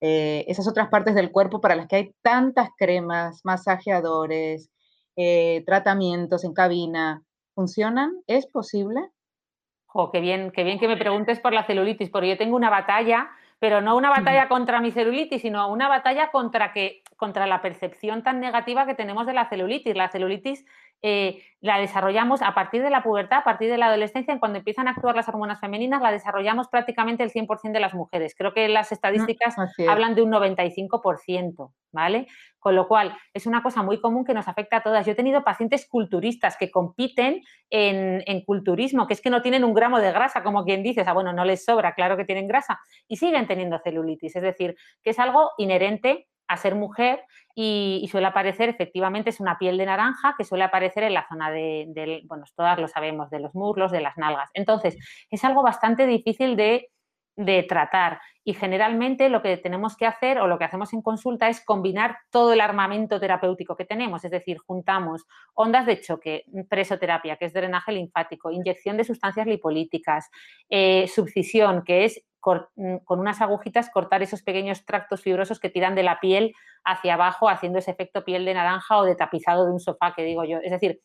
[0.00, 4.70] esas otras partes del cuerpo para las que hay tantas cremas, masajeadores,
[5.16, 7.22] eh, tratamientos en cabina,
[7.54, 8.12] ¿funcionan?
[8.26, 9.00] ¿Es posible?
[9.92, 12.68] Oh, qué bien, qué bien que me preguntes por la celulitis, porque yo tengo una
[12.68, 17.62] batalla, pero no una batalla contra mi celulitis, sino una batalla contra, que, contra la
[17.62, 19.96] percepción tan negativa que tenemos de la celulitis.
[19.96, 20.66] La celulitis
[21.02, 24.88] eh, la desarrollamos a partir de la pubertad, a partir de la adolescencia, cuando empiezan
[24.88, 28.34] a actuar las hormonas femeninas, la desarrollamos prácticamente el 100% de las mujeres.
[28.36, 29.56] Creo que las estadísticas
[29.88, 32.26] hablan de un 95%, ¿vale?
[32.58, 35.06] Con lo cual, es una cosa muy común que nos afecta a todas.
[35.06, 39.64] Yo he tenido pacientes culturistas que compiten en, en culturismo, que es que no tienen
[39.64, 42.24] un gramo de grasa, como quien dice, o sea, bueno, no les sobra, claro que
[42.24, 42.78] tienen grasa,
[43.08, 44.36] y siguen teniendo celulitis.
[44.36, 49.58] Es decir, que es algo inherente a ser mujer y, suele aparecer, efectivamente, es una
[49.58, 53.40] piel de naranja que suele aparecer en la zona de, bueno, todas lo sabemos, de
[53.40, 54.50] los muslos, de las nalgas.
[54.54, 54.96] Entonces,
[55.30, 56.90] es algo bastante difícil de,
[57.36, 61.48] de tratar y generalmente lo que tenemos que hacer o lo que hacemos en consulta
[61.48, 67.36] es combinar todo el armamento terapéutico que tenemos, es decir, juntamos ondas de choque, presoterapia,
[67.36, 70.30] que es drenaje linfático, inyección de sustancias lipolíticas,
[70.70, 76.04] eh, subcisión, que es con unas agujitas cortar esos pequeños tractos fibrosos que tiran de
[76.04, 76.54] la piel
[76.84, 80.22] hacia abajo, haciendo ese efecto piel de naranja o de tapizado de un sofá, que
[80.22, 80.58] digo yo.
[80.62, 81.00] Es decir,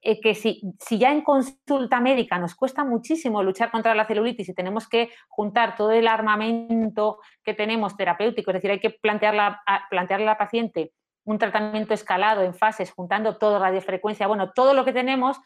[0.00, 4.48] eh, que si, si, ya en consulta médica nos cuesta muchísimo luchar contra la celulitis
[4.48, 9.56] y tenemos que juntar todo el armamento que tenemos terapéutico, es decir, hay que plantearle
[9.88, 10.92] plantearle a la paciente
[11.24, 15.38] un tratamiento escalado en fases, juntando todo, radiofrecuencia, bueno, todo lo que tenemos,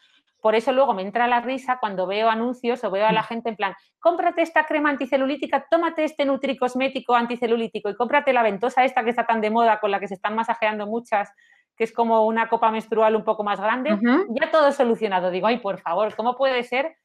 [0.47, 3.25] por eso luego me entra la risa cuando veo anuncios o veo a la mm.
[3.25, 8.85] gente en plan, cómprate esta crema anticelulítica, tómate este nutricosmético anticelulítico y cómprate la ventosa
[8.85, 11.33] esta que está tan de moda con la que se están masajeando muchas,
[11.75, 15.31] que es como una copa menstrual un poco más grande, ya todo solucionado.
[15.31, 16.95] Digo, ay, por favor, ¿cómo puede ser?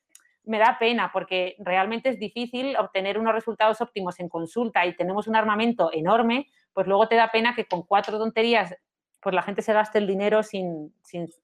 [0.45, 5.27] Me da pena porque realmente es difícil obtener unos resultados óptimos en consulta y tenemos
[5.27, 8.77] un armamento enorme, pues luego te da pena que con cuatro tonterías
[9.23, 10.93] pues la gente se gaste el dinero sin,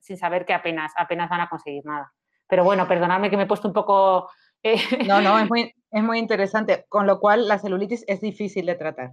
[0.00, 2.12] saber que apenas, apenas van a conseguir nada.
[2.48, 4.28] Pero bueno, perdonadme que me he puesto un poco...
[4.62, 8.66] Eh, no, no, es muy, es muy interesante, con lo cual la celulitis es difícil
[8.66, 9.12] de tratar.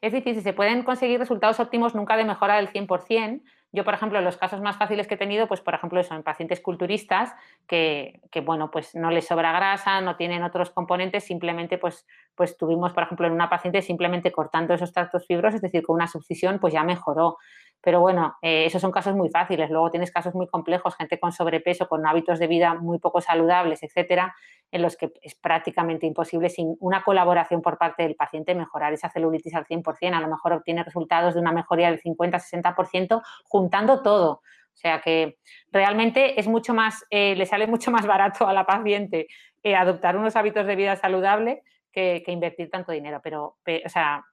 [0.00, 3.42] Es difícil, se pueden conseguir resultados óptimos nunca de mejora del 100%.
[3.72, 6.60] Yo, por ejemplo, los casos más fáciles que he tenido, pues por ejemplo, son pacientes
[6.60, 7.32] culturistas
[7.66, 12.56] que, que, bueno, pues no les sobra grasa, no tienen otros componentes, simplemente pues, pues
[12.56, 16.06] tuvimos, por ejemplo, en una paciente simplemente cortando esos tractos fibrosos, es decir, con una
[16.06, 17.38] subcisión, pues ya mejoró.
[17.84, 19.68] Pero bueno, eh, esos son casos muy fáciles.
[19.68, 23.82] Luego tienes casos muy complejos, gente con sobrepeso, con hábitos de vida muy poco saludables,
[23.82, 24.34] etcétera,
[24.70, 29.10] en los que es prácticamente imposible sin una colaboración por parte del paciente mejorar esa
[29.10, 30.14] celulitis al 100%.
[30.14, 34.30] A lo mejor obtiene resultados de una mejoría del 50-60% juntando todo.
[34.32, 35.36] O sea que
[35.70, 39.26] realmente es mucho más, eh, le sale mucho más barato a la paciente
[39.62, 43.20] eh, adoptar unos hábitos de vida saludable que, invertir tanto dinero.
[43.22, 44.24] Pero, o sea,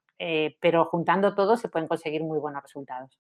[0.62, 3.20] pero juntando todo se pueden conseguir muy buenos resultados.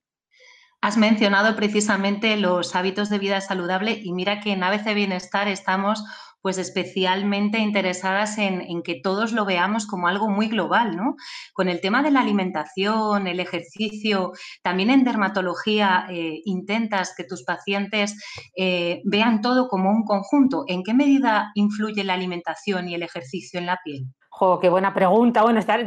[0.81, 6.03] Has mencionado precisamente los hábitos de vida saludable y mira que en ABC Bienestar estamos
[6.41, 11.15] pues especialmente interesadas en, que todos lo veamos como algo muy global, ¿no?
[11.53, 14.31] Con el tema de la alimentación, el ejercicio,
[14.63, 18.19] también en dermatología eh, intentas que tus pacientes
[18.57, 20.63] eh, vean todo como un conjunto.
[20.67, 24.07] ¿En qué medida influye la alimentación y el ejercicio en la piel?
[24.29, 25.43] Jo, qué buena pregunta.
[25.43, 25.77] Bueno, está,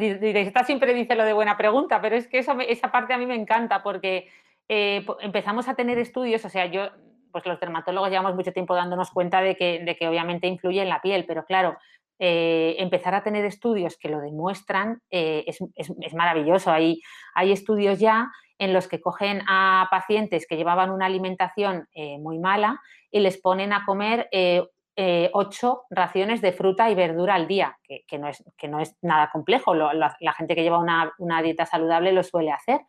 [0.64, 3.82] siempre dice lo de buena pregunta, pero es que esa parte a mí me encanta
[3.82, 4.28] porque
[4.68, 6.88] eh, empezamos a tener estudios, o sea, yo,
[7.32, 10.88] pues los dermatólogos llevamos mucho tiempo dándonos cuenta de que, de que obviamente influye en
[10.88, 11.76] la piel, pero claro,
[12.18, 16.70] eh, empezar a tener estudios que lo demuestran eh, es, maravilloso.
[16.70, 17.00] Hay,
[17.34, 21.88] hay estudios ya en los que cogen a pacientes que llevaban una alimentación
[22.20, 24.28] muy mala y les ponen a comer
[24.96, 27.76] eh, ocho raciones de fruta y verdura al día,
[28.06, 32.12] que, no, es, que no, es, nada complejo, la, gente que lleva una, dieta saludable
[32.12, 32.80] lo suele hacer.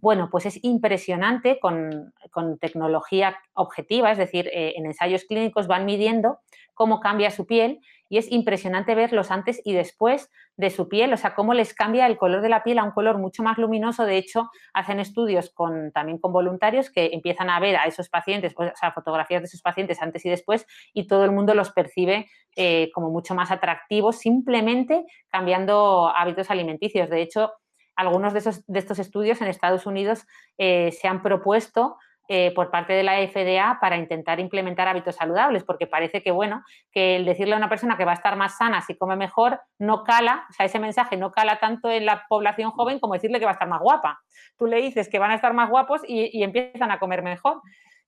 [0.00, 2.14] Bueno, pues es impresionante con,
[2.60, 6.38] tecnología objetiva, es decir, eh, en ensayos clínicos van midiendo
[6.80, 11.12] cómo cambia su piel y es impresionante ver los antes y después de su piel,
[11.12, 13.58] o sea, cómo les cambia el color de la piel a un color mucho más
[13.58, 14.06] luminoso.
[14.06, 18.54] De hecho, hacen estudios con, también con voluntarios que empiezan a ver a esos pacientes,
[18.56, 22.30] o sea, fotografías de esos pacientes antes y después y todo el mundo los percibe
[22.56, 27.10] eh, como mucho más atractivos simplemente cambiando hábitos alimenticios.
[27.10, 27.52] De hecho,
[27.94, 31.98] algunos de, esos, de estos estudios en Estados Unidos eh, se han propuesto
[32.32, 36.62] eh, por parte de la FDA para intentar implementar hábitos saludables, porque parece que, bueno,
[36.92, 39.60] que el decirle a una persona que va a estar más sana si come mejor
[39.80, 43.40] no cala, o sea, ese mensaje no cala tanto en la población joven como decirle
[43.40, 44.20] que va a estar más guapa.
[44.56, 47.62] Tú le dices que van a estar más guapos y, empiezan a comer mejor.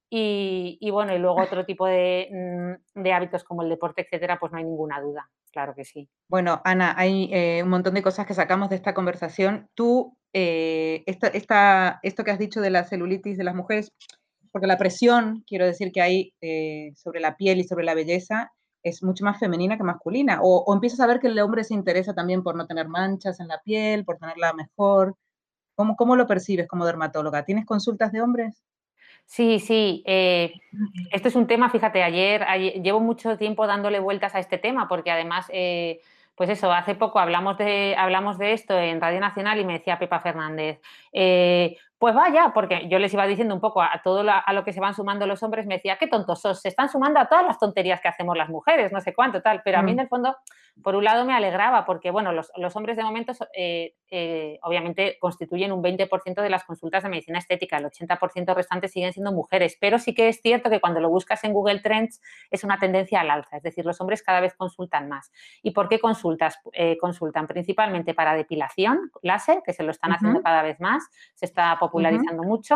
[0.09, 4.53] Y, bueno, y luego otro tipo de, mm, de, hábitos como el deporte, etcétera, pues
[4.53, 6.09] no hay ninguna duda, claro que sí.
[6.29, 9.69] Bueno, Ana, hay eh, un montón de cosas que sacamos de esta conversación.
[9.75, 13.92] Tú eh, esto que has dicho de la celulitis de las mujeres,
[14.51, 18.53] porque la presión, quiero decir que hay eh, sobre la piel y sobre la belleza,
[18.83, 20.40] es mucho más femenina que masculina.
[20.42, 23.49] O, empiezas a ver que el hombre se interesa también por no tener manchas en
[23.49, 25.16] la piel, por tenerla mejor.
[25.75, 27.45] ¿Cómo, cómo lo percibes como dermatóloga?
[27.45, 28.62] ¿Tienes consultas de hombres?
[29.25, 30.03] Sí, sí.
[30.05, 30.53] Eh,
[31.12, 32.45] esto es un tema, fíjate, ayer,
[32.83, 35.47] llevo mucho tiempo dándole vueltas a este tema porque además
[36.35, 39.99] pues eso, hace poco hablamos de, hablamos de esto en Radio Nacional y me decía
[39.99, 40.81] Pepa Fernández,
[41.12, 44.73] eh, pues vaya, porque yo les iba diciendo un poco a, todo a lo que
[44.73, 47.47] se van sumando los hombres, me decía, qué tontos sos, se están sumando a todas
[47.47, 49.95] las tonterías que hacemos las mujeres, no sé cuánto, tal, pero a mí mm.
[49.95, 50.37] en el fondo,
[50.83, 55.71] por un lado me alegraba, porque bueno, los, hombres de momento eh, eh, obviamente constituyen
[55.71, 60.01] un 20% de las consultas de medicina estética, el 80% restante siguen siendo mujeres, pero
[60.01, 63.31] sí que es cierto que cuando lo buscas en Google Trends es una tendencia al
[63.31, 65.31] alza, es decir, los hombres cada vez consultan más.
[65.62, 66.59] ¿Y por qué consultas?
[66.73, 71.47] Eh, consultan principalmente para depilación láser, que se lo están haciendo cada vez más, se
[71.47, 72.75] está popularizando mucho.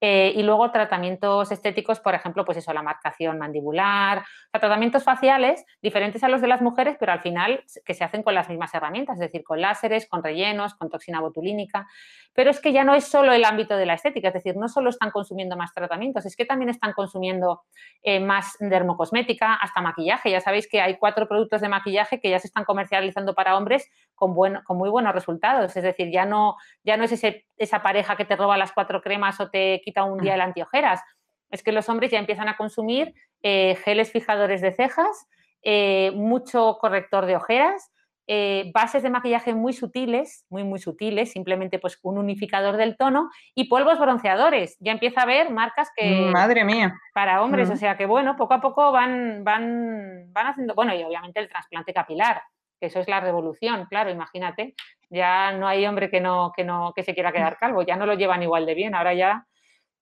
[0.00, 6.22] Eh, y luego tratamientos estéticos, por ejemplo, pues eso, la marcación mandibular, tratamientos faciales diferentes
[6.22, 9.16] a los de las mujeres, pero al final que se hacen con las mismas herramientas,
[9.16, 11.88] es decir, con láseres, con rellenos, con toxina botulínica.
[12.32, 14.68] Pero es que ya no es solo el ámbito de la estética, es decir, no
[14.68, 17.62] solo están consumiendo más tratamientos, es que también están consumiendo
[18.02, 20.30] eh, más dermocosmética, hasta maquillaje.
[20.30, 23.90] Ya sabéis que hay cuatro productos de maquillaje que ya se están comercializando para hombres
[24.14, 24.34] con,
[24.64, 25.76] con muy buenos resultados.
[25.76, 27.24] Es decir, ya no, ya no es
[27.56, 31.02] esa pareja que te roba las cuatro cremas o te quita un día el antiojeras.
[31.50, 35.26] Es que los hombres ya empiezan a consumir eh, geles fijadores de cejas,
[35.62, 37.90] eh, mucho corrector de ojeras,
[38.26, 43.30] eh, bases de maquillaje muy sutiles, muy, muy sutiles, simplemente pues un unificador del tono
[43.54, 44.76] y polvos bronceadores.
[44.80, 46.30] Ya empieza a haber marcas que...
[46.30, 46.94] Madre mía.
[47.14, 51.02] Para hombres, o sea que bueno, poco a poco van, van, van haciendo, bueno, y
[51.02, 52.42] obviamente el trasplante capilar,
[52.78, 54.74] que eso es la revolución, claro, imagínate,
[55.08, 58.04] ya no hay hombre que no, que no, que se quiera quedar calvo, ya no
[58.04, 59.46] lo llevan igual de bien, ahora ya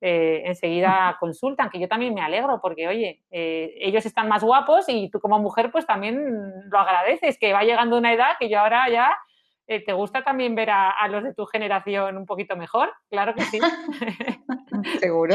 [0.01, 4.87] eh, enseguida consultan, que yo también me alegro porque, oye, eh, ellos están más guapos
[4.89, 8.61] y tú como mujer pues también lo agradeces, que va llegando una edad que yo
[8.61, 9.17] ahora ya
[9.69, 13.35] eh, te gusta también ver a, a, los de tu generación un poquito mejor, claro
[13.35, 13.59] que sí.
[15.01, 15.35] Seguro.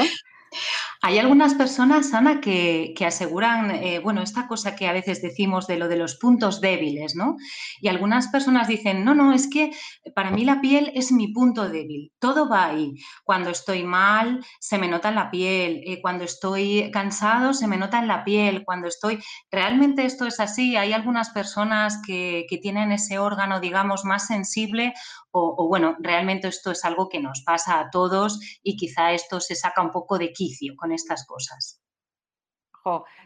[1.04, 5.78] Hay algunas personas, Ana, que, aseguran, eh, bueno, esta cosa que a veces decimos de
[5.78, 7.38] lo de los puntos débiles, ¿no?
[7.80, 9.72] Y algunas personas dicen, no, no, es que
[10.14, 12.94] para mí la piel es mi punto débil, todo va ahí.
[13.24, 17.78] Cuando estoy mal, se me nota en la piel, eh, cuando estoy cansado, se me
[17.78, 19.24] nota en la piel, cuando estoy...
[19.50, 24.94] Realmente esto es así, hay algunas personas que, tienen ese órgano, digamos, más sensible
[25.32, 29.56] o, bueno, realmente esto es algo que nos pasa a todos y quizá esto se
[29.56, 30.34] saca un poco de
[30.76, 31.82] con estas cosas.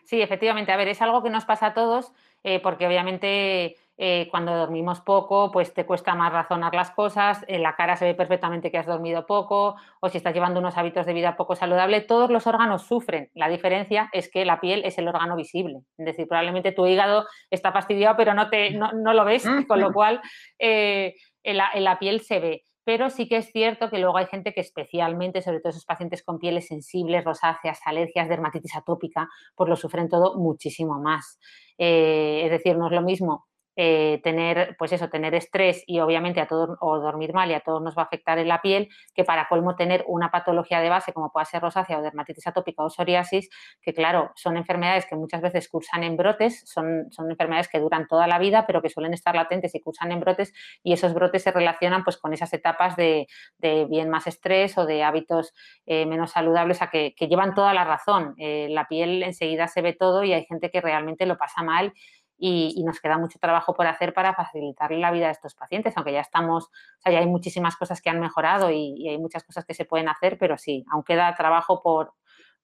[0.04, 2.12] sí, efectivamente, a ver, es algo que nos pasa a todos
[2.43, 7.63] eh, porque obviamente eh, cuando dormimos poco, pues te cuesta más razonar las cosas, en
[7.63, 11.06] la cara se ve perfectamente que has dormido poco o si estás llevando unos hábitos
[11.06, 13.32] de vida poco saludable, todos los órganos sufren.
[13.34, 17.25] La diferencia es que la piel es el órgano visible, es decir, probablemente tu hígado
[17.49, 20.21] está fastidiado pero no, te, no, lo ves, con lo cual...
[20.60, 22.63] Eh, en la, piel se ve.
[22.86, 26.24] Pero sí que es cierto que luego hay gente que especialmente, sobre todo esos pacientes
[26.24, 31.39] con pieles sensibles, rosáceas, alergias, dermatitis atópica, pues lo sufren todo muchísimo más.
[31.78, 36.39] Eh, es decir, no es lo mismo eh, tener, pues eso, tener estrés y obviamente
[36.41, 38.89] a todos, o dormir mal y a todos nos va a afectar en la piel,
[39.13, 42.83] que para colmo tener una patología de base como pueda ser rosácea o dermatitis atópica
[42.83, 43.49] o psoriasis,
[43.81, 48.07] que claro, son enfermedades que muchas veces cursan en brotes, son, son enfermedades que duran
[48.07, 51.43] toda la vida, pero que suelen estar latentes y cursan en brotes y esos brotes
[51.43, 53.27] se relacionan pues con esas etapas de,
[53.59, 55.53] bien más estrés o de hábitos
[55.85, 58.35] eh, menos saludables, a que, llevan toda la razón.
[58.38, 61.93] Eh, la piel enseguida se ve todo y hay gente que realmente lo pasa mal
[62.38, 66.13] y, nos queda mucho trabajo por hacer para facilitarle la vida a estos pacientes, aunque
[66.13, 69.65] ya estamos, o sea, ya hay muchísimas cosas que han mejorado y, hay muchas cosas
[69.65, 72.13] que se pueden hacer, pero sí, aún queda trabajo por, o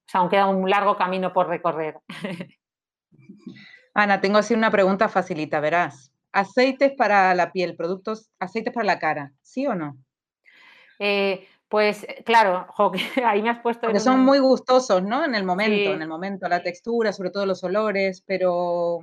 [0.05, 1.99] sea, aún queda un largo camino por recorrer.
[3.93, 6.13] Ana, tengo así una pregunta facilita, verás.
[6.31, 9.97] Aceites para la piel, productos, aceites para la cara, ¿sí o no?
[10.99, 12.67] Eh, pues claro,
[13.25, 13.87] ahí me has puesto.
[13.87, 15.25] Porque son muy gustosos, ¿no?
[15.25, 18.99] En el momento, en el momento, la textura, sobre todo los olores, pero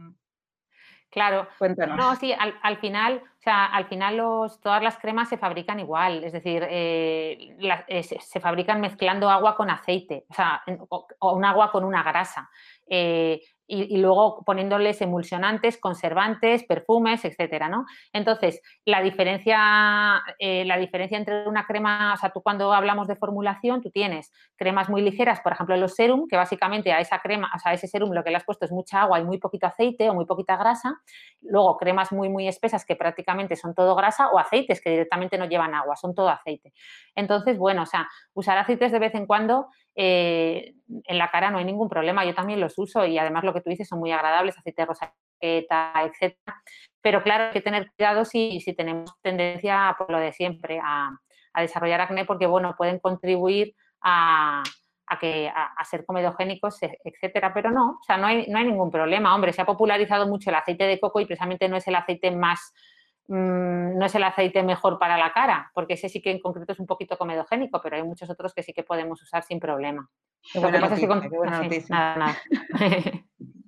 [1.10, 1.48] Claro.
[1.96, 6.24] No, sí, al, final, o sea, al final los, todas las cremas se fabrican igual,
[6.24, 11.70] es decir, eh, eh, se, fabrican mezclando agua con aceite, o sea, o, un agua
[11.70, 12.50] con una grasa.
[12.90, 17.84] Eh, y, luego poniéndoles emulsionantes, conservantes, perfumes, etcétera, ¿no?
[18.14, 23.82] Entonces, la diferencia, la diferencia entre una crema, o sea, tú cuando hablamos de formulación,
[23.82, 27.58] tú tienes cremas muy ligeras, por ejemplo, los serum, que básicamente a esa crema, o
[27.58, 29.66] sea, a ese serum lo que le has puesto es mucha agua y muy poquito
[29.66, 31.02] aceite o muy poquita grasa.
[31.42, 35.46] Luego, cremas muy, muy espesas que prácticamente son todo grasa o aceites que directamente no
[35.46, 36.72] llevan agua, son todo aceite.
[37.14, 41.58] Entonces, bueno, o sea, usar aceites de vez en cuando eh, en la cara no
[41.58, 44.12] hay ningún problema, yo también los uso y además lo que tú dices son muy
[44.12, 46.62] agradables, aceite de roseta, etcétera.
[47.00, 51.10] Pero claro, hay que tener cuidado si, tenemos tendencia, por lo de siempre, a,
[51.56, 54.62] desarrollar acné porque, bueno, pueden contribuir a,
[55.08, 59.34] a, ser comedogénicos, e, etcétera, pero no, o sea, no hay, ningún problema.
[59.34, 62.30] Hombre, se ha popularizado mucho el aceite de coco y precisamente no es el aceite
[62.30, 62.72] más
[63.28, 66.80] no es el aceite mejor para la cara, porque ese sí que en concreto es
[66.80, 70.08] un poquito comedogénico, pero hay muchos otros que sí que podemos usar sin problema.
[70.52, 70.60] Que
[71.90, 72.36] nada, nada.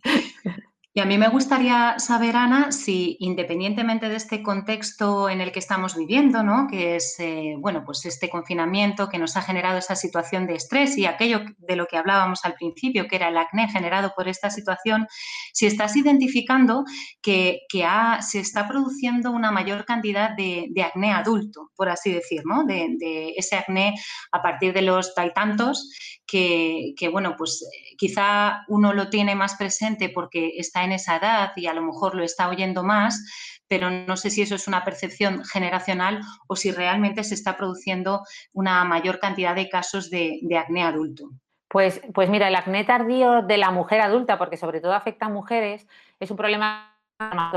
[0.93, 5.61] Y a mí me gustaría saber, Ana, si independientemente de este contexto en el que
[5.61, 6.67] estamos viviendo, ¿no?
[6.69, 10.99] que es eh, bueno, pues este confinamiento que nos ha generado esa situación de estrés
[10.99, 14.51] y aquello de lo que hablábamos al principio, que era el acné generado por esta
[14.51, 15.07] situación,
[15.53, 16.83] si estás identificando
[17.23, 17.61] que,
[18.23, 22.65] se está produciendo una mayor cantidad de, acné adulto, por así decir, ¿no?
[22.65, 23.95] de, de ese acné
[24.33, 25.89] a partir de los tantos
[26.31, 31.53] que, bueno, pues eh, quizá uno lo tiene más presente porque está en esa edad
[31.57, 33.25] y a lo mejor lo está oyendo más,
[33.67, 38.23] pero no sé si eso es una percepción generacional o si realmente se está produciendo
[38.53, 41.31] una mayor cantidad de casos de, acné adulto.
[41.69, 45.31] Pues, pues mira, el acné tardío de la mujer adulta, porque sobre todo afecta a
[45.31, 45.87] mujeres,
[46.19, 46.90] es un problema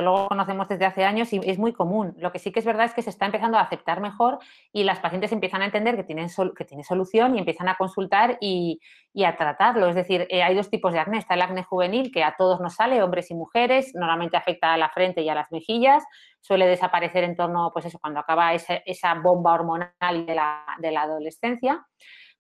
[0.02, 2.14] lo conocemos desde hace años y es muy común.
[2.18, 4.40] Lo que sí que es verdad es que se está empezando a aceptar mejor
[4.72, 8.38] y las pacientes empiezan a entender que, tienen que tiene solución y empiezan a consultar
[8.42, 8.82] y,
[9.26, 9.88] a tratarlo.
[9.88, 11.18] Es decir, eh, hay dos tipos de acné.
[11.18, 14.78] Está el acné juvenil, que a todos nos sale, hombres y mujeres, normalmente afecta a
[14.78, 16.04] la frente y a las mejillas,
[16.42, 21.86] suele desaparecer en torno, pues eso, cuando acaba esa bomba hormonal de la adolescencia.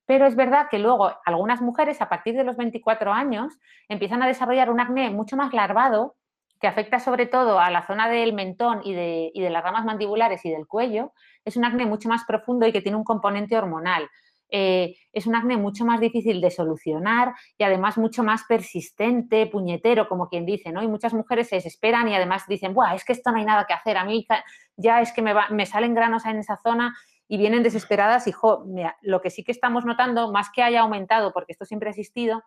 [0.05, 3.57] Pero es verdad que luego algunas mujeres a partir de los 24 años
[3.88, 6.15] empiezan a desarrollar un acné mucho más larvado
[6.64, 10.49] que afecta sobre todo a la zona del mentón y de, las ramas mandibulares y
[10.49, 11.11] del cuello,
[11.43, 14.09] es un acné mucho más profundo y que tiene un componente hormonal.
[14.49, 20.07] Eh, es un acné mucho más difícil de solucionar y además mucho más persistente, puñetero,
[20.07, 20.82] como quien dice, ¿no?
[20.82, 23.66] Y muchas mujeres se desesperan y además dicen, Buah, es que esto no hay nada
[23.68, 24.26] que hacer, a mí
[24.78, 26.95] ya es que me, me salen granos en esa zona
[27.28, 28.34] y vienen desesperadas y
[29.01, 32.41] lo que sí que estamos notando, más que haya aumentado, porque esto siempre ha existido,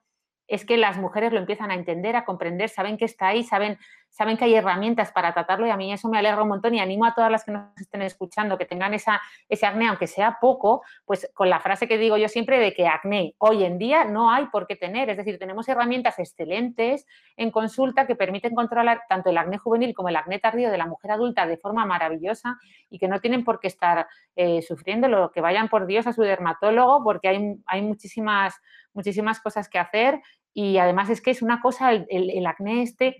[0.49, 3.79] es que las mujeres lo empiezan a entender, a comprender, saben que está ahí, saben,
[4.11, 6.81] saben que hay herramientas para tratarlo y a mí eso me alegra un montón y
[6.81, 10.39] animo a todas las que nos estén escuchando que tengan esa, ese acné, aunque sea
[10.41, 14.05] poco, pues con la frase que digo yo siempre de que acné hoy en día
[14.05, 19.03] no hay por qué tener, es decir, tenemos herramientas excelentes en consulta que permiten controlar
[19.09, 22.59] tanto el acné juvenil como el acné tardío de la mujer adulta de forma maravillosa
[22.89, 26.13] y que no tienen por qué estar eh, sufriendo, lo que vayan por Dios a
[26.13, 28.55] su dermatólogo porque hay, hay muchísimas
[28.97, 30.21] muchísimas cosas que hacer
[30.53, 33.17] y además es que es una cosa, el, acné este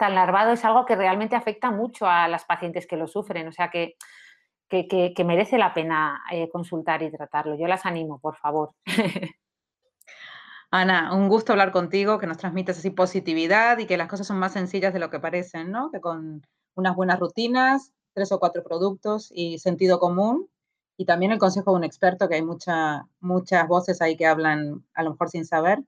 [0.00, 3.52] tan larvado es algo que realmente afecta mucho a las pacientes que lo sufren, o
[3.52, 3.96] sea que,
[4.68, 7.54] que, merece la pena eh, consultar y tratarlo.
[7.54, 8.70] Yo las animo, por favor.
[10.70, 14.38] Ana, un gusto hablar contigo, que nos transmites así positividad y que las cosas son
[14.38, 15.90] más sencillas de lo que parecen, ¿no?
[15.90, 16.46] Que con
[16.76, 20.48] unas buenas rutinas, tres o cuatro productos y sentido común,
[20.96, 24.82] y también el consejo de un experto, que hay mucha, muchas voces ahí que hablan
[24.94, 25.80] a lo mejor sin saber,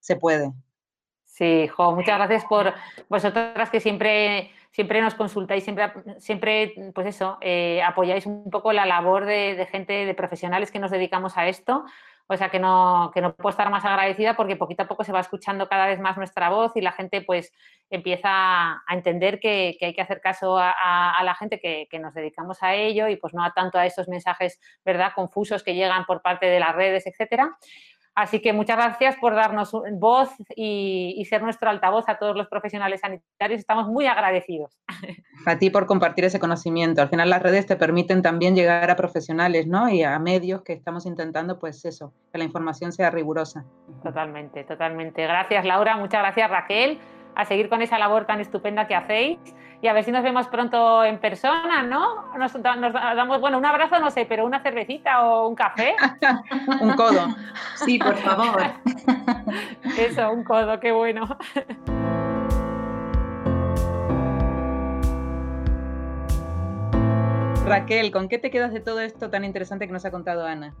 [0.00, 0.52] se puede.
[1.40, 2.74] Sí, jo, muchas gracias por
[3.08, 8.84] vosotras que siempre, siempre nos consultáis, siempre, siempre pues eso, eh, apoyáis un poco la
[8.84, 11.86] labor de, gente, de profesionales que nos dedicamos a esto.
[12.26, 15.12] O sea que no, que no puedo estar más agradecida porque poquito a poco se
[15.12, 17.54] va escuchando cada vez más nuestra voz y la gente pues
[17.88, 22.74] empieza a entender que, hay que hacer caso a, la gente que, nos dedicamos a
[22.74, 26.44] ello y pues no a tanto a esos mensajes, ¿verdad?, confusos que llegan por parte
[26.44, 27.56] de las redes, etcétera.
[28.20, 33.00] Así que muchas gracias por darnos voz y, ser nuestro altavoz a todos los profesionales
[33.00, 33.60] sanitarios.
[33.60, 34.76] Estamos muy agradecidos.
[35.46, 37.00] A ti por compartir ese conocimiento.
[37.00, 39.88] Al final las redes te permiten también llegar a profesionales ¿no?
[39.88, 43.64] y a medios que estamos intentando, pues eso, que la información sea rigurosa.
[44.02, 45.22] Totalmente, totalmente.
[45.22, 46.98] Gracias Laura, muchas gracias Raquel
[47.40, 49.38] a seguir con esa labor tan estupenda que hacéis
[49.82, 52.36] y a ver si nos vemos pronto en persona, ¿no?
[52.36, 55.96] Nos, damos, bueno, un abrazo, no sé, pero una cervecita o un café.
[56.80, 57.28] un codo.
[57.76, 58.62] Sí, por favor.
[59.98, 61.38] Eso, un codo, qué bueno.
[67.64, 70.74] Raquel, ¿con qué te quedas de todo esto tan interesante que nos ha contado Ana?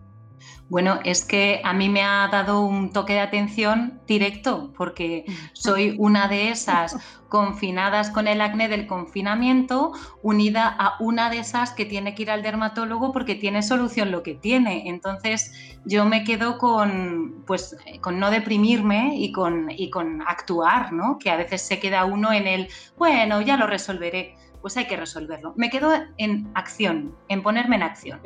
[0.68, 5.96] Bueno, es que a mí me ha dado un toque de atención directo, porque soy
[5.98, 6.96] una de esas
[7.28, 12.30] confinadas con el acné del confinamiento, unida a una de esas que tiene que ir
[12.30, 14.88] al dermatólogo porque tiene solución lo que tiene.
[14.88, 15.52] Entonces,
[15.84, 21.18] yo me quedo con, pues, con no deprimirme y con, y con actuar, ¿no?
[21.18, 22.68] Que a veces se queda uno en el,
[22.98, 24.36] bueno, ya lo resolveré.
[24.60, 25.54] Pues hay que resolverlo.
[25.56, 28.20] Me quedo en acción, en ponerme en acción.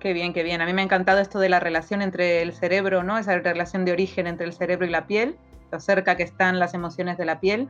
[0.00, 0.60] Qué bien, qué bien.
[0.60, 3.18] A mí me ha encantado esto de la relación entre el cerebro, ¿no?
[3.18, 5.36] Esa relación de origen entre el cerebro y la piel,
[5.72, 7.68] lo cerca que están las emociones de la piel.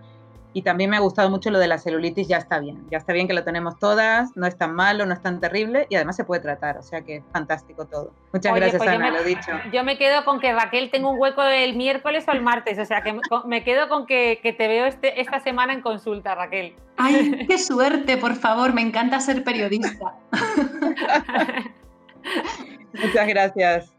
[0.55, 2.87] Y también me ha gustado mucho lo de la celulitis, ya está bien.
[2.91, 5.87] Ya está bien que lo tenemos todas, no es tan malo, no es tan terrible
[5.91, 6.79] y además se puede tratar.
[6.79, 8.13] O sea que fantástico todo.
[8.33, 9.53] Muchas gracias, pues Ana, lo dicho.
[9.73, 12.79] Yo me quedo con que Raquel tengo un hueco el miércoles o el martes.
[12.79, 13.15] O sea que
[13.45, 16.75] me quedo con que, que te veo este, esta semana en consulta, Raquel.
[16.97, 18.17] ¡Ay, qué suerte!
[18.17, 20.15] Por favor, me encanta ser periodista.
[22.93, 23.93] Muchas gracias.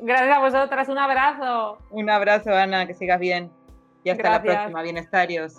[0.00, 1.78] Gracias a vosotras, un abrazo.
[1.90, 3.50] Un abrazo, Ana, que sigas bien.
[4.04, 5.54] Y hasta la próxima, bienestarios.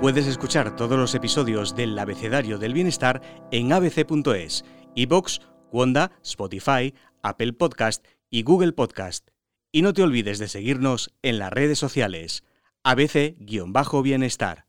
[0.00, 4.62] Puedes escuchar todos los episodios del Abecedario del Bienestar en abc.es,
[4.94, 5.40] iBox,
[5.72, 9.30] Wanda, Spotify, Apple Podcast y Google Podcast.
[9.72, 12.44] Y no te olvides de seguirnos en las redes sociales.
[12.82, 14.66] ABC-Bienestar.